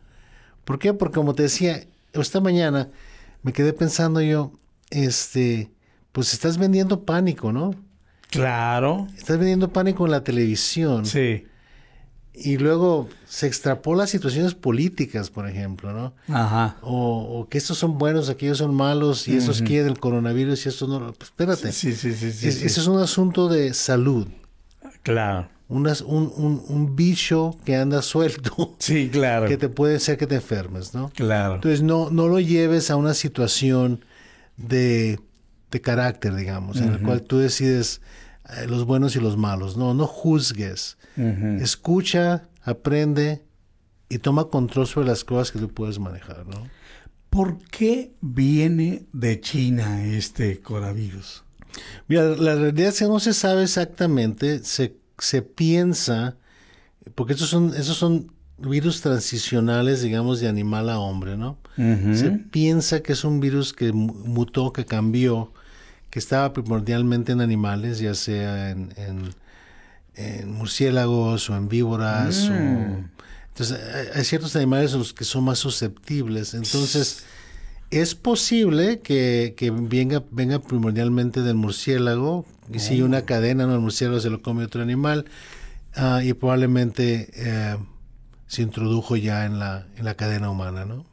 ¿Por 0.66 0.80
qué? 0.80 0.94
Porque 0.94 1.16
como 1.16 1.34
te 1.34 1.44
decía, 1.44 1.88
esta 2.14 2.40
mañana 2.42 2.90
me 3.42 3.54
quedé 3.54 3.74
pensando 3.74 4.22
yo, 4.22 4.52
este, 4.90 5.72
pues 6.12 6.34
estás 6.34 6.58
vendiendo 6.58 7.06
pánico, 7.06 7.52
¿no? 7.52 7.74
Claro. 8.30 9.08
Estás 9.18 9.38
vendiendo 9.38 9.72
pánico 9.72 10.06
en 10.06 10.12
la 10.12 10.24
televisión. 10.24 11.06
Sí. 11.06 11.48
Y 12.40 12.58
luego 12.58 13.10
se 13.28 13.48
extrapola 13.48 14.04
a 14.04 14.08
situaciones 14.08 14.54
políticas, 14.54 15.30
por 15.32 15.50
ejemplo, 15.50 15.92
¿no? 15.92 16.14
Ajá. 16.34 16.78
O, 16.82 17.40
o 17.40 17.50
que 17.50 17.58
estos 17.58 17.78
son 17.80 17.98
buenos, 17.98 18.30
aquellos 18.30 18.60
son 18.60 18.76
malos, 18.76 19.28
y 19.28 19.36
estos 19.36 19.62
quieren 19.64 19.88
el 19.88 20.00
coronavirus 20.00 20.66
y 20.66 20.70
estos 20.70 20.88
no. 20.88 21.00
Pues 21.14 21.30
espérate. 21.30 21.72
Sí, 21.72 21.94
sí, 21.96 22.14
sí, 22.14 22.32
sí. 22.32 22.48
Es- 22.48 22.60
sí. 22.60 22.66
Ese 22.66 22.80
es 22.82 22.88
un 22.88 23.00
asunto 23.02 23.50
de 23.50 23.74
salud. 23.74 24.28
Claro. 25.04 25.50
unas, 25.70 26.02
un, 26.02 26.32
un, 26.36 26.64
un 26.68 26.96
bicho 26.96 27.56
que 27.66 27.76
anda 27.76 28.02
suelto. 28.02 28.76
Sí, 28.80 29.10
claro. 29.12 29.48
Que 29.48 29.58
te 29.58 29.68
puede 29.70 30.00
ser 30.00 30.18
que 30.18 30.28
te 30.28 30.36
enfermes, 30.36 30.94
¿no? 30.94 31.10
Claro. 31.16 31.56
Entonces 31.56 31.82
no, 31.82 32.10
no 32.10 32.28
lo 32.28 32.40
lleves 32.40 32.90
a 32.92 32.96
una 32.96 33.14
situación 33.14 34.06
de, 34.58 35.20
de 35.72 35.82
carácter, 35.82 36.36
digamos, 36.36 36.78
en 36.78 36.94
el 36.94 37.02
cual 37.02 37.22
tú 37.24 37.38
decides 37.40 38.02
eh, 38.50 38.68
los 38.68 38.86
buenos 38.86 39.16
y 39.16 39.20
los 39.20 39.38
malos. 39.38 39.78
No, 39.78 39.94
no 39.94 40.08
juzgues. 40.08 40.98
Escucha, 41.16 42.48
aprende 42.62 43.44
y 44.10 44.20
toma 44.20 44.46
control 44.46 44.86
sobre 44.86 45.08
las 45.08 45.24
cosas 45.24 45.52
que 45.52 45.60
tú 45.60 45.70
puedes 45.70 46.00
manejar, 46.00 46.46
¿no? 46.46 46.68
¿Por 47.30 47.58
qué 47.58 48.14
viene 48.22 49.06
de 49.14 49.42
China 49.42 50.06
este 50.06 50.60
coronavirus? 50.62 51.44
Mira, 52.08 52.24
la 52.36 52.56
realidad 52.56 52.90
es 52.90 53.00
que 53.00 53.06
no 53.06 53.20
se 53.20 53.34
sabe 53.34 53.64
exactamente, 53.64 54.64
se, 54.64 54.96
se 55.18 55.42
piensa, 55.42 56.38
porque 57.16 57.34
esos 57.34 57.50
son, 57.50 57.74
esos 57.76 57.98
son 57.98 58.32
virus 58.58 59.02
transicionales, 59.02 60.02
digamos, 60.02 60.40
de 60.40 60.48
animal 60.48 60.90
a 60.90 61.00
hombre, 61.00 61.38
¿no? 61.38 61.58
Se 61.76 62.32
piensa 62.32 63.02
que 63.04 63.14
es 63.14 63.24
un 63.24 63.40
virus 63.40 63.72
que 63.72 63.92
mutó, 63.94 64.74
que 64.74 64.86
cambió, 64.86 65.54
que 66.18 66.20
estaba 66.20 66.52
primordialmente 66.52 67.32
en 67.32 67.42
animales, 67.42 68.00
ya 68.00 68.16
sea 68.16 68.72
en, 68.72 68.92
en, 70.16 70.52
murciélagos 70.52 71.48
o 71.52 71.56
en 71.56 71.70
víboras. 71.70 72.50
Mm. 72.50 73.06
entonces, 73.50 73.80
hay 74.16 74.24
ciertos 74.24 74.56
animales 74.56 74.94
los 74.94 75.14
que 75.14 75.26
son 75.26 75.44
más 75.44 75.60
susceptibles. 75.60 76.56
Entonces, 76.56 77.24
es 77.92 78.16
posible 78.16 79.00
que, 79.02 79.54
venga, 79.72 80.24
venga 80.32 80.58
primordialmente 80.58 81.44
del 81.44 81.54
murciélago, 81.54 82.48
y 82.74 82.80
si 82.80 83.04
una 83.04 83.20
oh. 83.20 83.26
cadena, 83.26 83.68
¿no? 83.68 83.76
El 83.76 83.82
murciélago 83.82 84.20
se 84.20 84.32
lo 84.32 84.42
come 84.42 84.64
otro 84.64 84.82
animal, 84.82 85.26
ah, 85.94 86.24
y 86.24 86.34
probablemente 86.34 87.30
eh, 87.36 87.78
se 88.48 88.64
introdujo 88.64 89.18
ya 89.18 89.46
en 89.46 89.60
la, 89.60 89.86
en 89.96 90.06
la 90.06 90.16
cadena 90.16 90.50
humana, 90.50 90.84
¿no? 90.84 91.06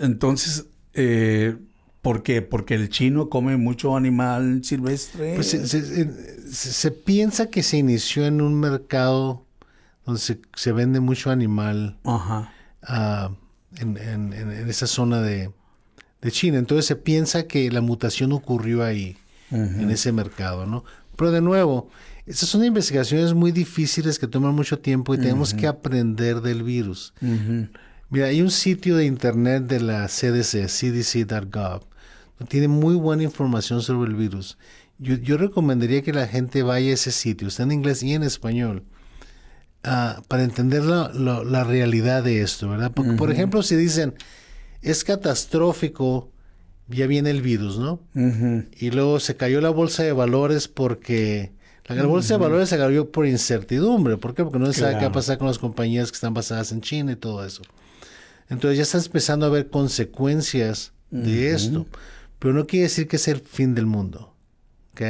Entonces, 0.00 0.64
eh, 0.94 1.58
¿por 2.02 2.22
qué? 2.22 2.42
Porque 2.42 2.74
el 2.74 2.88
chino 2.88 3.28
come 3.28 3.56
mucho 3.56 3.96
animal 3.96 4.62
silvestre. 4.64 5.34
Pues 5.34 5.48
se, 5.48 6.90
piensa 6.90 7.46
que 7.46 7.62
se 7.62 7.78
inició 7.78 8.26
en 8.26 8.40
un 8.40 8.58
mercado 8.58 9.44
donde 10.04 10.20
se, 10.20 10.72
vende 10.72 11.00
mucho 11.00 11.30
animal 11.30 11.98
Ajá. 12.04 12.52
Ah, 12.82 13.30
en, 13.78 13.96
en, 13.98 14.68
esa 14.68 14.86
zona 14.86 15.20
de, 15.20 15.52
de, 16.22 16.30
China. 16.30 16.58
Entonces 16.58 16.86
se 16.86 16.96
piensa 16.96 17.44
que 17.46 17.70
la 17.70 17.80
mutación 17.80 18.32
ocurrió 18.32 18.84
ahí, 18.84 19.16
en 19.50 19.90
ese 19.90 20.12
mercado, 20.12 20.64
¿no? 20.64 20.84
Pero 21.16 21.32
de 21.32 21.40
nuevo, 21.40 21.90
esas 22.26 22.48
son 22.48 22.64
investigaciones 22.64 23.34
muy 23.34 23.50
difíciles 23.50 24.18
que 24.18 24.28
toman 24.28 24.54
mucho 24.54 24.78
tiempo 24.78 25.12
y 25.14 25.18
tenemos 25.18 25.52
que 25.52 25.66
aprender 25.66 26.40
del 26.40 26.62
virus. 26.62 27.12
Mira, 28.10 28.26
hay 28.26 28.42
un 28.42 28.50
sitio 28.50 28.96
de 28.96 29.06
internet 29.06 29.64
de 29.64 29.80
la 29.80 30.08
CDC, 30.08 30.66
cdc.gov, 30.68 31.82
tiene 32.48 32.66
muy 32.66 32.96
buena 32.96 33.22
información 33.22 33.82
sobre 33.82 34.10
el 34.10 34.16
virus. 34.16 34.58
Yo, 34.98 35.38
recomendaría 35.38 36.02
que 36.02 36.12
la 36.12 36.26
gente 36.26 36.62
vaya 36.62 36.90
a 36.90 36.94
ese 36.94 37.12
sitio, 37.12 37.48
está 37.48 37.62
en 37.62 37.72
inglés 37.72 38.02
y 38.02 38.12
en 38.12 38.22
español, 38.22 38.82
ah, 39.84 40.20
para 40.28 40.42
entender 40.42 40.82
la, 40.82 41.64
realidad 41.64 42.24
de 42.24 42.42
esto, 42.42 42.68
¿verdad? 42.68 42.90
Porque, 42.92 43.12
por 43.12 43.30
ejemplo, 43.30 43.62
si 43.62 43.76
dicen, 43.76 44.14
es 44.82 45.04
catastrófico, 45.04 46.30
ya 46.88 47.06
viene 47.06 47.30
el 47.30 47.42
virus, 47.42 47.78
¿no? 47.78 48.00
Y 48.76 48.90
luego 48.90 49.20
se 49.20 49.36
cayó 49.36 49.60
la 49.60 49.70
bolsa 49.70 50.02
de 50.02 50.12
valores 50.12 50.66
porque 50.66 51.52
la 51.86 52.06
bolsa 52.06 52.34
de 52.34 52.40
valores 52.40 52.68
se 52.68 52.76
cayó 52.76 53.10
por 53.10 53.26
incertidumbre. 53.26 54.16
¿Por 54.16 54.34
qué? 54.34 54.42
Porque 54.42 54.58
no 54.58 54.66
se 54.72 54.80
sabe 54.80 54.94
qué 54.94 55.02
va 55.02 55.10
a 55.10 55.12
pasar 55.12 55.38
con 55.38 55.46
las 55.46 55.58
compañías 55.58 56.10
que 56.10 56.16
están 56.16 56.34
basadas 56.34 56.72
en 56.72 56.80
China 56.80 57.12
y 57.12 57.16
todo 57.16 57.44
eso. 57.44 57.62
Entonces 58.50 58.76
ya 58.76 58.82
estás 58.82 59.06
empezando 59.06 59.46
a 59.46 59.48
ver 59.48 59.70
consecuencias 59.70 60.92
de 61.10 61.52
esto. 61.52 61.86
Pero 62.38 62.54
no 62.54 62.66
quiere 62.66 62.84
decir 62.84 63.08
que 63.08 63.16
es 63.16 63.28
el 63.28 63.40
fin 63.40 63.74
del 63.74 63.86
mundo. 63.86 64.34
¿Ok? 64.92 65.02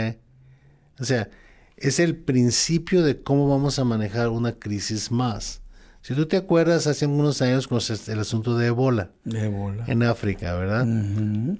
O 1.00 1.04
sea, 1.04 1.28
es 1.76 1.98
el 1.98 2.16
principio 2.16 3.02
de 3.02 3.22
cómo 3.22 3.48
vamos 3.48 3.78
a 3.78 3.84
manejar 3.84 4.28
una 4.28 4.52
crisis 4.52 5.10
más. 5.10 5.62
Si 6.02 6.14
tú 6.14 6.26
te 6.26 6.36
acuerdas, 6.36 6.86
hace 6.86 7.04
algunos 7.04 7.42
años 7.42 7.68
con 7.68 7.80
el 8.06 8.18
asunto 8.18 8.56
de 8.56 8.68
Ebola. 8.68 9.10
De 9.24 9.46
Ebola. 9.46 9.84
En 9.86 10.02
África, 10.02 10.54
¿verdad? 10.54 10.86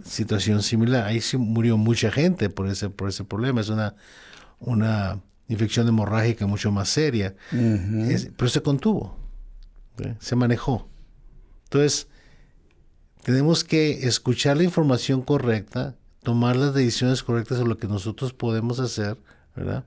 Situación 0.05 0.63
similar. 0.63 1.07
Ahí 1.07 1.21
sí 1.21 1.37
murió 1.37 1.77
mucha 1.77 2.11
gente 2.11 2.49
por 2.51 2.69
ese, 2.69 2.89
por 2.89 3.09
ese 3.09 3.25
problema. 3.25 3.61
Es 3.61 3.69
una 3.69 3.95
una 4.61 5.21
infección 5.49 5.89
hemorrágica 5.89 6.47
mucho 6.47 6.71
más 6.71 6.89
seria, 6.89 7.35
pero 8.37 8.49
se 8.49 8.63
contuvo, 8.63 9.17
se 10.21 10.37
manejó. 10.37 10.89
Entonces, 11.71 12.09
tenemos 13.23 13.63
que 13.63 14.09
escuchar 14.09 14.57
la 14.57 14.65
información 14.65 15.23
correcta, 15.23 15.95
tomar 16.25 16.57
las 16.57 16.75
decisiones 16.75 17.23
correctas 17.23 17.59
sobre 17.59 17.71
lo 17.71 17.79
que 17.79 17.87
nosotros 17.87 18.33
podemos 18.33 18.81
hacer, 18.81 19.17
¿verdad? 19.55 19.85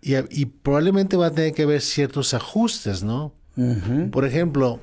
Y, 0.00 0.46
probablemente 0.46 1.18
va 1.18 1.26
a 1.26 1.30
tener 1.30 1.52
que 1.52 1.64
haber 1.64 1.82
ciertos 1.82 2.32
ajustes, 2.32 3.02
¿no? 3.02 3.34
Por 4.10 4.24
ejemplo, 4.24 4.80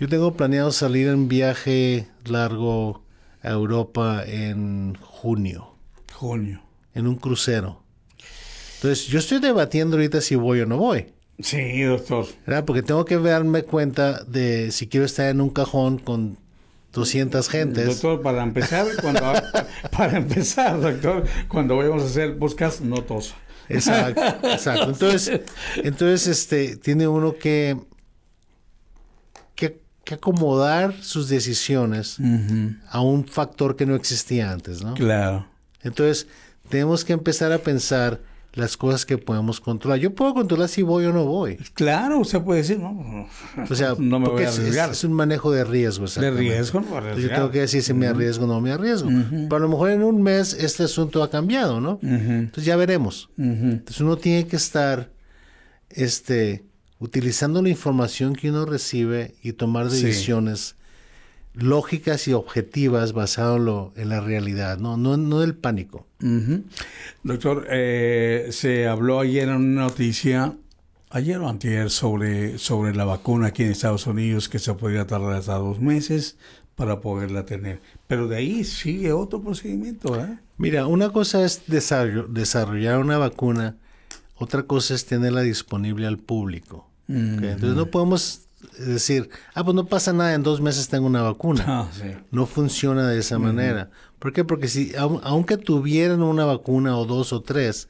yo 0.00 0.08
tengo 0.08 0.34
planeado 0.34 0.72
salir 0.72 1.06
en 1.06 1.28
viaje 1.28 2.08
largo 2.24 3.04
a 3.40 3.50
Europa 3.50 4.24
en 4.26 4.96
junio. 5.00 5.76
Junio. 6.12 6.62
En 6.94 7.06
un 7.06 7.14
crucero. 7.14 7.84
Entonces, 8.74 9.06
yo 9.06 9.20
estoy 9.20 9.38
debatiendo 9.38 9.96
ahorita 9.96 10.20
si 10.20 10.34
voy 10.34 10.62
o 10.62 10.66
no 10.66 10.78
voy. 10.78 11.13
Sí, 11.40 11.82
doctor. 11.82 12.26
¿verdad? 12.46 12.64
Porque 12.64 12.82
tengo 12.82 13.04
que 13.04 13.18
darme 13.18 13.62
cuenta 13.62 14.22
de 14.24 14.70
si 14.70 14.86
quiero 14.86 15.04
estar 15.04 15.28
en 15.28 15.40
un 15.40 15.50
cajón 15.50 15.98
con 15.98 16.38
200 16.92 17.48
gentes. 17.48 17.86
Doctor, 17.86 18.22
para 18.22 18.42
empezar, 18.42 18.86
cuando 19.00 19.20
para 19.90 20.16
empezar, 20.16 20.80
doctor, 20.80 21.24
cuando 21.48 21.76
vayamos 21.76 22.02
a 22.02 22.06
hacer 22.06 22.34
buscas, 22.34 22.80
no 22.80 23.02
tosa. 23.02 23.34
Exacto, 23.68 24.48
exacto. 24.48 24.90
Entonces, 24.90 25.40
entonces 25.76 26.26
este, 26.26 26.76
tiene 26.76 27.08
uno 27.08 27.34
que, 27.36 27.76
que, 29.54 29.80
acomodar 30.12 31.02
sus 31.02 31.30
decisiones 31.30 32.18
a 32.90 33.00
un 33.00 33.26
factor 33.26 33.74
que 33.74 33.86
no 33.86 33.94
existía 33.94 34.52
antes, 34.52 34.82
¿no? 34.82 34.92
Claro. 34.94 35.46
Entonces, 35.82 36.28
tenemos 36.68 37.04
que 37.06 37.14
empezar 37.14 37.52
a 37.52 37.58
pensar 37.58 38.20
las 38.54 38.76
cosas 38.76 39.04
que 39.04 39.18
podemos 39.18 39.60
controlar. 39.60 39.98
Yo 39.98 40.14
puedo 40.14 40.34
controlar 40.34 40.68
si 40.68 40.82
voy 40.82 41.04
o 41.06 41.12
no 41.12 41.24
voy. 41.24 41.56
Claro, 41.74 42.18
usted 42.20 42.40
puede 42.42 42.62
decir, 42.62 42.78
no, 42.78 43.28
o 43.68 43.74
sea, 43.74 43.94
no 43.98 44.20
me 44.20 44.28
voy 44.28 44.44
a 44.44 44.48
arriesgar. 44.48 44.90
Es, 44.90 45.04
un 45.04 45.12
manejo 45.12 45.52
de 45.52 45.64
riesgo. 45.64 46.06
De 46.06 46.30
riesgo, 46.30 46.80
no 46.80 47.16
Yo 47.16 47.28
tengo 47.28 47.50
que 47.50 47.60
decir 47.60 47.82
si 47.82 47.92
me 47.92 48.06
arriesgo 48.06 48.44
o 48.44 48.48
no 48.48 48.60
me 48.60 48.72
arriesgo. 48.72 49.10
Pero 49.30 49.56
a 49.56 49.60
lo 49.60 49.68
mejor 49.68 49.90
en 49.90 50.02
un 50.02 50.22
mes 50.22 50.54
este 50.54 50.84
asunto 50.84 51.22
ha 51.22 51.30
cambiado, 51.30 51.80
¿no? 51.80 51.98
Entonces 52.02 52.64
ya 52.64 52.76
veremos. 52.76 53.30
Entonces 53.36 54.00
uno 54.00 54.16
tiene 54.16 54.46
que 54.46 54.56
estar 54.56 55.10
este, 55.90 56.64
utilizando 56.98 57.62
la 57.62 57.68
información 57.68 58.34
que 58.34 58.50
uno 58.50 58.66
recibe 58.66 59.34
y 59.42 59.52
tomar 59.52 59.90
decisiones 59.90 60.76
lógicas 61.54 62.26
y 62.28 62.32
objetivas 62.32 63.12
basado 63.12 63.92
en 63.96 64.08
la 64.08 64.20
realidad, 64.20 64.78
no, 64.78 64.96
no, 64.96 65.16
no 65.16 65.40
del 65.40 65.54
pánico. 65.54 66.06
Doctor, 67.22 67.66
eh, 67.70 68.48
se 68.50 68.86
habló 68.86 69.20
ayer 69.20 69.48
en 69.48 69.56
una 69.56 69.82
noticia, 69.82 70.54
ayer 71.10 71.38
o 71.38 71.48
antier, 71.48 71.90
sobre, 71.90 72.58
sobre 72.58 72.94
la 72.94 73.04
vacuna 73.04 73.48
aquí 73.48 73.62
en 73.62 73.70
Estados 73.70 74.06
Unidos 74.06 74.48
que 74.48 74.58
se 74.58 74.74
podría 74.74 75.06
tardar 75.06 75.34
hasta 75.34 75.54
dos 75.54 75.80
meses 75.80 76.36
para 76.74 77.00
poderla 77.00 77.46
tener. 77.46 77.80
Pero 78.08 78.26
de 78.26 78.36
ahí 78.36 78.64
sigue 78.64 79.12
otro 79.12 79.40
procedimiento, 79.40 80.18
¿eh? 80.20 80.38
Mira, 80.56 80.86
una 80.86 81.10
cosa 81.10 81.44
es 81.44 81.62
desarrollar 81.66 82.98
una 82.98 83.18
vacuna, 83.18 83.76
otra 84.36 84.64
cosa 84.64 84.94
es 84.94 85.04
tenerla 85.06 85.42
disponible 85.42 86.06
al 86.06 86.18
público. 86.18 86.88
Entonces 87.08 87.76
no 87.76 87.86
podemos 87.86 88.42
es 88.78 88.86
decir, 88.86 89.30
ah, 89.54 89.64
pues 89.64 89.74
no 89.74 89.86
pasa 89.86 90.12
nada, 90.12 90.34
en 90.34 90.42
dos 90.42 90.60
meses 90.60 90.88
tengo 90.88 91.06
una 91.06 91.22
vacuna. 91.22 91.64
Ah, 91.66 91.88
no 92.30 92.46
funciona 92.46 93.08
de 93.08 93.18
esa 93.18 93.38
manera. 93.38 93.90
¿Por 94.18 94.32
qué? 94.32 94.44
Porque 94.44 94.68
si, 94.68 94.92
aunque 94.96 95.56
tuvieran 95.56 96.22
una 96.22 96.44
vacuna 96.44 96.96
o 96.96 97.04
dos 97.04 97.32
o 97.32 97.42
tres, 97.42 97.88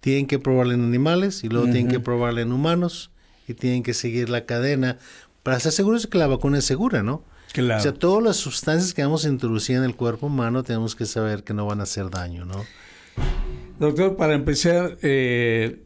tienen 0.00 0.26
que 0.26 0.38
probarla 0.38 0.74
en 0.74 0.84
animales 0.84 1.44
y 1.44 1.48
luego 1.48 1.66
tienen 1.66 1.88
que 1.88 2.00
probarla 2.00 2.40
en 2.40 2.52
humanos 2.52 3.10
y 3.46 3.54
tienen 3.54 3.82
que 3.82 3.94
seguir 3.94 4.28
la 4.28 4.46
cadena 4.46 4.98
para 5.42 5.56
estar 5.56 5.72
seguros 5.72 6.02
de 6.02 6.08
que 6.08 6.18
la 6.18 6.26
vacuna 6.26 6.58
es 6.58 6.64
segura, 6.64 7.02
¿no? 7.02 7.24
Claro. 7.52 7.80
O 7.80 7.82
sea, 7.82 7.92
todas 7.92 8.22
las 8.22 8.36
sustancias 8.36 8.94
que 8.94 9.02
vamos 9.02 9.24
a 9.26 9.28
introducir 9.28 9.76
en 9.76 9.84
el 9.84 9.94
cuerpo 9.94 10.26
humano 10.26 10.62
tenemos 10.62 10.96
que 10.96 11.04
saber 11.04 11.44
que 11.44 11.52
no 11.52 11.66
van 11.66 11.80
a 11.80 11.82
hacer 11.82 12.10
daño, 12.10 12.44
¿no? 12.44 12.64
Doctor, 13.78 14.16
para 14.16 14.34
empezar, 14.34 14.96
eh, 15.02 15.82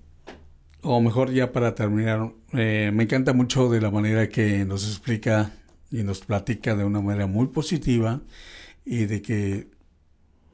o 0.86 1.00
mejor 1.00 1.32
ya 1.32 1.52
para 1.52 1.74
terminar, 1.74 2.32
eh, 2.52 2.90
me 2.94 3.04
encanta 3.04 3.32
mucho 3.32 3.68
de 3.68 3.80
la 3.80 3.90
manera 3.90 4.28
que 4.28 4.64
nos 4.64 4.86
explica 4.86 5.50
y 5.90 6.04
nos 6.04 6.20
platica 6.20 6.76
de 6.76 6.84
una 6.84 7.00
manera 7.00 7.26
muy 7.26 7.48
positiva 7.48 8.20
y 8.84 9.06
de 9.06 9.20
que 9.20 9.68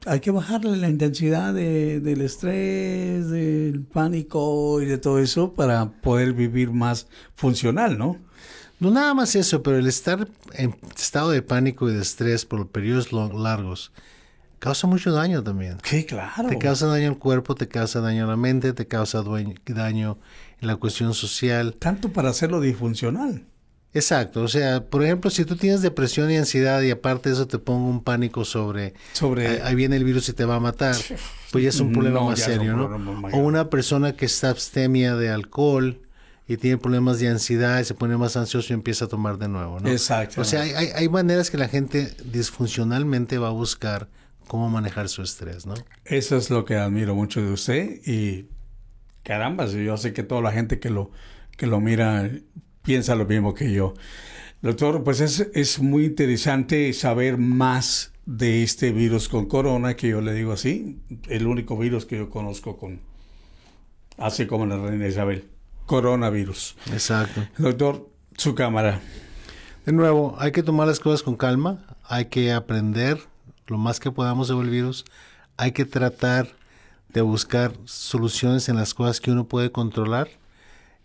hay 0.05 0.19
que 0.19 0.31
bajarle 0.31 0.75
la 0.77 0.89
intensidad 0.89 1.53
del 1.53 2.21
estrés, 2.21 3.29
del 3.29 3.81
pánico 3.81 4.81
y 4.81 4.85
de 4.85 4.97
todo 4.97 5.19
eso 5.19 5.53
para 5.53 5.91
poder 6.01 6.33
vivir 6.33 6.71
más 6.71 7.07
funcional, 7.35 7.97
¿no? 7.97 8.17
No 8.79 8.89
nada 8.89 9.13
más 9.13 9.35
eso, 9.35 9.61
pero 9.61 9.77
el 9.77 9.87
estar 9.87 10.27
en 10.53 10.75
estado 10.97 11.29
de 11.29 11.43
pánico 11.43 11.89
y 11.89 11.93
de 11.93 12.01
estrés 12.01 12.43
por 12.43 12.67
periodos 12.69 13.13
largos 13.13 13.91
causa 14.63 14.87
mucho 14.87 15.11
daño 15.11 15.43
también. 15.43 15.77
Sí, 15.83 16.05
claro. 16.05 16.47
Te 16.47 16.57
causa 16.57 16.87
daño 16.87 17.09
al 17.09 17.17
cuerpo, 17.17 17.53
te 17.53 17.67
causa 17.67 17.99
daño 17.99 18.23
a 18.23 18.27
la 18.27 18.37
mente, 18.37 18.71
te 18.71 18.87
causa 18.87 19.21
daño 19.21 20.17
en 20.61 20.67
la 20.67 20.77
cuestión 20.77 21.13
social. 21.13 21.75
Tanto 21.77 22.13
para 22.13 22.29
hacerlo 22.29 22.61
disfuncional. 22.61 23.43
Exacto, 23.93 24.41
o 24.41 24.47
sea, 24.47 24.85
por 24.85 25.03
ejemplo, 25.03 25.29
si 25.29 25.43
tú 25.43 25.57
tienes 25.57 25.81
depresión 25.81 26.31
y 26.31 26.37
ansiedad 26.37 26.81
y 26.81 26.91
aparte 26.91 27.29
de 27.29 27.35
eso 27.35 27.45
te 27.45 27.59
pongo 27.59 27.89
un 27.89 28.03
pánico 28.03 28.43
sobre, 28.43 28.93
sobre... 29.11 29.61
ahí 29.61 29.75
viene 29.75 29.97
el 29.97 30.03
virus 30.03 30.29
y 30.29 30.33
te 30.33 30.45
va 30.45 30.55
a 30.55 30.59
matar, 30.59 30.95
pues 31.51 31.63
ya 31.63 31.69
es 31.69 31.79
un 31.79 31.91
problema 31.91 32.21
más 32.21 32.39
serio, 32.39 32.75
¿no? 32.75 32.85
O 33.33 33.37
una 33.39 33.69
persona 33.69 34.13
que 34.13 34.25
está 34.25 34.49
abstemia 34.49 35.15
de 35.15 35.29
alcohol 35.29 36.01
y 36.47 36.57
tiene 36.57 36.77
problemas 36.77 37.19
de 37.19 37.27
ansiedad 37.27 37.81
y 37.81 37.83
se 37.83 37.93
pone 37.93 38.17
más 38.17 38.35
ansioso 38.35 38.71
y 38.71 38.75
empieza 38.75 39.05
a 39.05 39.07
tomar 39.09 39.37
de 39.37 39.49
nuevo, 39.49 39.79
¿no? 39.79 39.89
Exacto. 39.89 40.41
O 40.41 40.43
sea, 40.45 40.61
hay, 40.61 40.87
hay 40.95 41.09
maneras 41.09 41.51
que 41.51 41.57
la 41.57 41.67
gente 41.67 42.11
disfuncionalmente 42.25 43.37
va 43.37 43.49
a 43.49 43.51
buscar 43.51 44.07
cómo 44.47 44.69
manejar 44.69 45.09
su 45.09 45.21
estrés, 45.21 45.65
¿no? 45.65 45.73
Eso 46.05 46.37
es 46.37 46.49
lo 46.49 46.65
que 46.65 46.75
admiro 46.75 47.15
mucho 47.15 47.41
de 47.41 47.51
usted 47.51 48.01
y 48.05 48.47
caramba, 49.23 49.65
yo 49.65 49.97
sé 49.97 50.13
que 50.13 50.23
toda 50.23 50.41
la 50.41 50.51
gente 50.51 50.79
que 50.79 50.89
lo, 50.89 51.11
que 51.57 51.67
lo 51.67 51.79
mira 51.79 52.29
piensa 52.83 53.15
lo 53.15 53.25
mismo 53.25 53.53
que 53.53 53.71
yo. 53.71 53.93
Doctor, 54.61 55.03
pues 55.03 55.19
es, 55.21 55.49
es 55.53 55.79
muy 55.79 56.05
interesante 56.05 56.91
saber 56.93 57.37
más 57.37 58.13
de 58.25 58.63
este 58.63 58.91
virus 58.91 59.27
con 59.27 59.47
corona, 59.47 59.95
que 59.95 60.09
yo 60.09 60.21
le 60.21 60.33
digo 60.33 60.53
así, 60.53 61.01
el 61.27 61.47
único 61.47 61.77
virus 61.77 62.05
que 62.05 62.17
yo 62.17 62.29
conozco 62.29 62.77
con, 62.77 63.01
así 64.17 64.45
como 64.45 64.65
la 64.65 64.77
reina 64.77 65.07
Isabel, 65.07 65.49
coronavirus. 65.85 66.75
Exacto. 66.91 67.45
Doctor, 67.57 68.09
su 68.37 68.55
cámara. 68.55 69.01
De 69.85 69.91
nuevo, 69.91 70.35
hay 70.39 70.53
que 70.53 70.63
tomar 70.63 70.87
las 70.87 70.99
cosas 70.99 71.23
con 71.23 71.35
calma, 71.35 71.85
hay 72.05 72.25
que 72.25 72.53
aprender 72.53 73.19
lo 73.67 73.77
más 73.77 73.99
que 73.99 74.11
podamos 74.11 74.47
sobre 74.47 74.65
el 74.67 74.71
virus, 74.71 75.05
hay 75.57 75.71
que 75.71 75.85
tratar 75.85 76.47
de 77.09 77.21
buscar 77.21 77.73
soluciones 77.85 78.69
en 78.69 78.75
las 78.75 78.93
cosas 78.93 79.21
que 79.21 79.31
uno 79.31 79.47
puede 79.47 79.71
controlar 79.71 80.29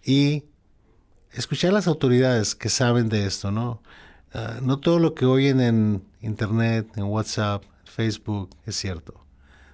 y 0.02 0.44
escuchar 1.32 1.70
a 1.70 1.74
las 1.74 1.86
autoridades 1.86 2.54
que 2.54 2.68
saben 2.68 3.08
de 3.08 3.26
esto, 3.26 3.50
¿no? 3.50 3.82
Ah, 4.32 4.58
no 4.62 4.78
todo 4.78 4.98
lo 4.98 5.14
que 5.14 5.26
oyen 5.26 5.60
en 5.60 6.02
Internet, 6.20 6.88
en 6.96 7.04
WhatsApp, 7.04 7.62
Facebook 7.84 8.50
es 8.66 8.76
cierto. 8.76 9.14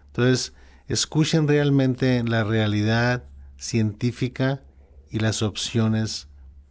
Entonces, 0.07 0.53
escuchen 0.89 1.49
realmente 1.49 2.23
la 2.25 2.45
realidad 2.45 3.25
científica 3.57 4.63
y 5.11 5.21
las 5.21 5.43
opciones 5.43 6.29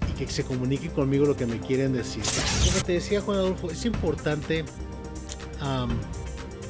y 0.10 0.13
que 0.13 0.28
se 0.28 0.44
comunique 0.44 0.90
conmigo 0.90 1.26
lo 1.26 1.38
que 1.38 1.46
me 1.46 1.60
quieren 1.60 1.94
decir. 1.94 2.24
Como 2.66 2.84
te 2.84 2.94
decía 2.94 3.22
Juan 3.22 3.38
Adolfo, 3.38 3.70
es 3.70 3.86
importante 3.86 4.66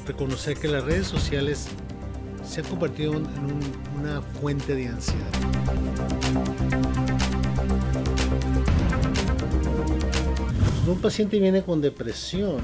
reconocer 0.08 0.56
que 0.58 0.68
las 0.68 0.84
redes 0.84 1.06
sociales 1.06 1.68
se 2.44 2.60
han 2.60 2.66
convertido 2.66 3.14
en 3.14 3.26
una 4.00 4.22
fuente 4.22 4.74
de 4.74 4.88
ansiedad. 4.88 5.30
Cuando 10.74 10.92
un 10.92 11.00
paciente 11.00 11.38
viene 11.38 11.62
con 11.62 11.80
depresión, 11.80 12.62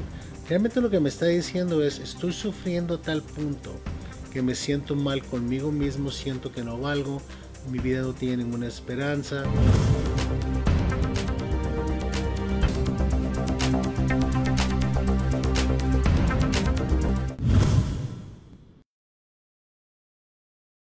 Realmente 0.48 0.82
lo 0.82 0.90
que 0.90 1.00
me 1.00 1.08
está 1.08 1.24
diciendo 1.26 1.82
es, 1.82 1.98
estoy 1.98 2.34
sufriendo 2.34 2.96
a 2.96 2.98
tal 3.00 3.22
punto 3.22 3.72
que 4.30 4.42
me 4.42 4.54
siento 4.54 4.94
mal 4.94 5.22
conmigo 5.22 5.72
mismo, 5.72 6.10
siento 6.10 6.52
que 6.52 6.62
no 6.62 6.78
valgo, 6.78 7.22
mi 7.70 7.78
vida 7.78 8.02
no 8.02 8.12
tiene 8.12 8.38
ninguna 8.44 8.66
esperanza. 8.66 9.44